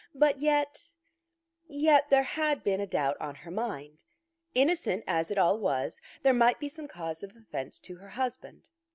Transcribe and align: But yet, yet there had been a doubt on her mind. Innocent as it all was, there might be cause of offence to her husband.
But 0.15 0.39
yet, 0.39 0.93
yet 1.67 2.09
there 2.09 2.23
had 2.23 2.63
been 2.63 2.81
a 2.81 2.87
doubt 2.87 3.17
on 3.21 3.35
her 3.35 3.51
mind. 3.51 4.03
Innocent 4.55 5.03
as 5.05 5.29
it 5.29 5.37
all 5.37 5.59
was, 5.59 6.01
there 6.23 6.33
might 6.33 6.59
be 6.59 6.71
cause 6.89 7.21
of 7.21 7.35
offence 7.35 7.79
to 7.81 7.97
her 7.97 8.09
husband. 8.09 8.71